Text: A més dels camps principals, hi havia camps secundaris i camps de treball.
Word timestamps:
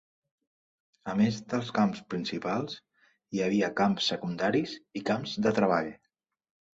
A 1.11 1.13
més 1.17 1.35
dels 1.51 1.67
camps 1.79 1.99
principals, 2.13 2.77
hi 3.35 3.43
havia 3.49 3.69
camps 3.81 4.07
secundaris 4.13 4.73
i 5.01 5.05
camps 5.11 5.35
de 5.47 5.55
treball. 5.61 5.91